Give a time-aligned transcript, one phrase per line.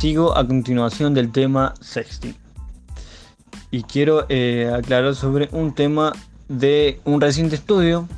[0.00, 2.34] Sigo a continuación del tema sexting.
[3.70, 6.14] Y quiero eh, aclarar sobre un tema
[6.48, 8.08] de un reciente estudio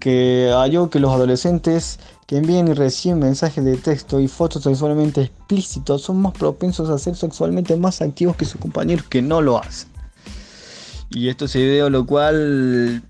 [0.00, 5.22] que halló que los adolescentes que envían y reciben mensajes de texto y fotos sexualmente
[5.22, 9.56] explícitos son más propensos a ser sexualmente más activos que sus compañeros que no lo
[9.56, 9.88] hacen.
[11.08, 13.02] Y esto se debe a lo cual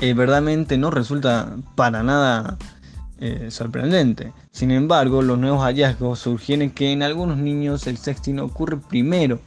[0.00, 2.58] eh, verdaderamente no resulta para nada
[3.20, 4.32] eh, sorprendente.
[4.50, 9.40] Sin embargo, los nuevos hallazgos sugieren que en algunos niños el sexting ocurre primero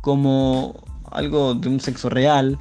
[0.00, 2.58] como algo de un sexo real,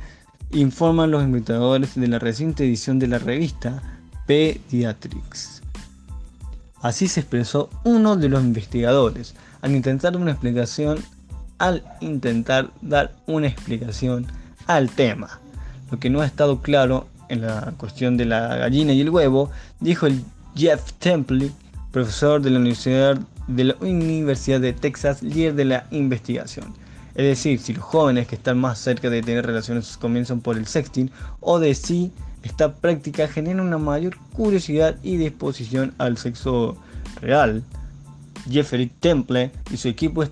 [0.52, 3.82] informan los investigadores de la reciente edición de la revista
[4.28, 5.62] Pediatrics.
[6.82, 11.00] Así se expresó uno de los investigadores al intentar una explicación
[11.58, 14.28] al intentar dar una explicación
[14.66, 15.40] al tema.
[15.92, 19.52] Lo que no ha estado claro en la cuestión de la gallina y el huevo,
[19.80, 20.24] dijo el
[20.56, 21.52] Jeff Temple,
[21.92, 26.74] profesor de la Universidad de, de Texas, líder de la investigación.
[27.16, 30.68] Es decir, si los jóvenes que están más cerca de tener relaciones comienzan por el
[30.68, 32.12] sexting o de si
[32.44, 36.78] esta práctica genera una mayor curiosidad y disposición al sexo
[37.22, 37.64] real.
[38.50, 40.24] Jeffrey Temple y su equipo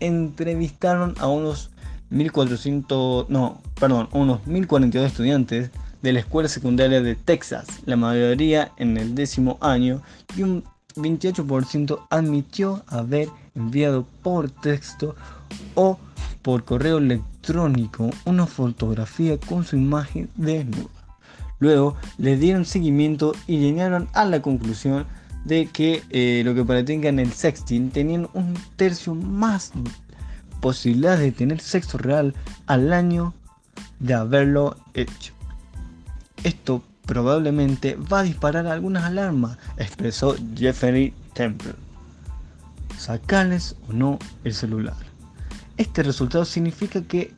[0.00, 1.70] entrevistaron a unos
[2.10, 5.70] 1400, no, perdón, unos 1042 estudiantes
[6.02, 10.02] de la escuela secundaria de Texas, la mayoría en el décimo año,
[10.36, 10.64] y un
[10.96, 15.14] 28% admitió haber enviado por texto
[15.74, 15.98] o
[16.42, 20.88] por correo electrónico una fotografía con su imagen desnuda.
[21.60, 25.06] Luego le dieron seguimiento y llegaron a la conclusión
[25.44, 29.72] de que eh, lo que practican el sexting tenían un tercio más
[30.60, 32.34] posibilidad de tener sexo real
[32.66, 33.34] al año
[33.98, 35.37] de haberlo hecho.
[36.44, 41.74] Esto probablemente va a disparar algunas alarmas, expresó Jeffrey Temple.
[42.98, 44.96] Sacarles o no el celular.
[45.76, 47.32] Este resultado significa que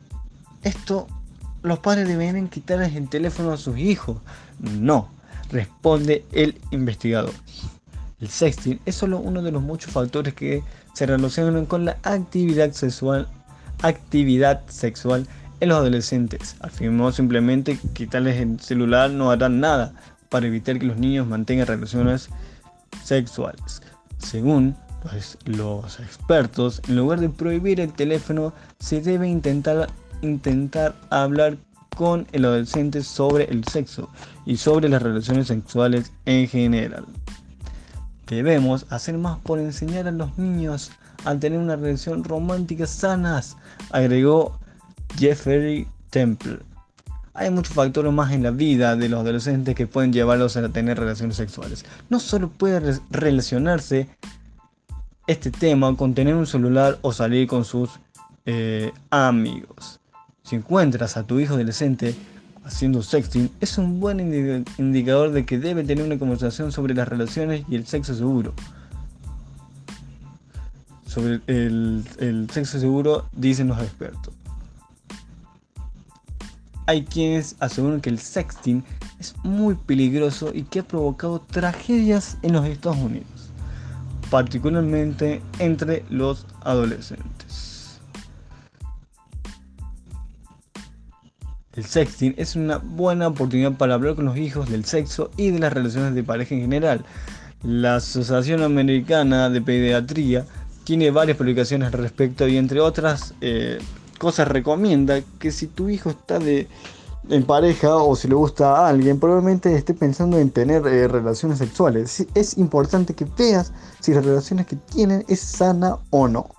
[0.63, 1.07] esto
[1.61, 4.17] los padres deberían quitarles el teléfono a sus hijos.
[4.59, 5.09] No,
[5.51, 7.33] responde el investigador.
[8.19, 10.63] El sexting es solo uno de los muchos factores que
[10.93, 13.27] se relacionan con la actividad sexual,
[13.81, 15.27] actividad sexual
[15.61, 16.57] en los adolescentes.
[16.59, 19.93] Afirmó simplemente quitarles el celular no hará nada
[20.29, 22.29] para evitar que los niños mantengan relaciones
[23.03, 23.81] sexuales.
[24.17, 29.87] Según pues, los expertos, en lugar de prohibir el teléfono, se debe intentar,
[30.21, 31.57] intentar hablar
[31.95, 34.09] con el adolescente sobre el sexo
[34.45, 37.05] y sobre las relaciones sexuales en general.
[38.27, 40.91] Debemos hacer más por enseñar a los niños
[41.25, 43.57] a tener una relación romántica sanas,
[43.91, 44.60] agregó
[45.21, 46.57] Jeffrey Temple.
[47.35, 50.99] Hay muchos factores más en la vida de los adolescentes que pueden llevarlos a tener
[50.99, 51.85] relaciones sexuales.
[52.09, 54.09] No solo puede relacionarse
[55.27, 57.91] este tema con tener un celular o salir con sus
[58.47, 59.99] eh, amigos.
[60.41, 62.15] Si encuentras a tu hijo adolescente
[62.63, 64.19] haciendo sexting, es un buen
[64.79, 68.53] indicador de que debe tener una conversación sobre las relaciones y el sexo seguro.
[71.05, 74.40] Sobre el sexo seguro, dicen los expertos.
[76.91, 78.83] Hay quienes aseguran que el sexting
[79.17, 83.53] es muy peligroso y que ha provocado tragedias en los Estados Unidos,
[84.29, 88.01] particularmente entre los adolescentes.
[91.77, 95.59] El sexting es una buena oportunidad para hablar con los hijos del sexo y de
[95.59, 97.05] las relaciones de pareja en general.
[97.63, 100.45] La Asociación Americana de Pediatría
[100.83, 103.79] tiene varias publicaciones al respecto y entre otras eh,
[104.21, 106.67] cosas recomienda que si tu hijo está de,
[107.27, 111.57] en pareja o si le gusta a alguien, probablemente esté pensando en tener eh, relaciones
[111.57, 112.27] sexuales.
[112.35, 116.51] Es importante que veas si las relaciones que tienen es sana o no.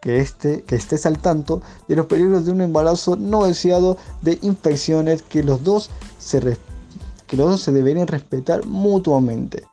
[0.00, 4.38] Que, este, que estés al tanto de los peligros de un embarazo no deseado, de
[4.42, 6.56] infecciones, que los dos se,
[7.26, 9.64] que los dos se deberían respetar mutuamente.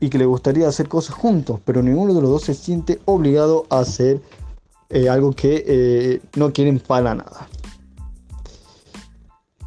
[0.00, 3.66] Y que le gustaría hacer cosas juntos, pero ninguno de los dos se siente obligado
[3.68, 4.22] a hacer
[4.94, 7.48] eh, algo que eh, no quieren para nada.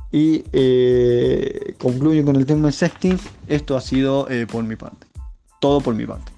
[0.10, 3.20] Y eh, concluyo con el tema de sexting.
[3.46, 5.06] Esto ha sido por mi parte.
[5.60, 6.32] Todo por mi parte.